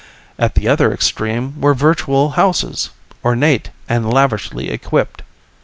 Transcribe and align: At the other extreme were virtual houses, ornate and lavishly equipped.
At 0.39 0.55
the 0.55 0.67
other 0.67 0.91
extreme 0.91 1.61
were 1.61 1.75
virtual 1.75 2.31
houses, 2.31 2.89
ornate 3.23 3.69
and 3.87 4.11
lavishly 4.11 4.71
equipped. 4.71 5.21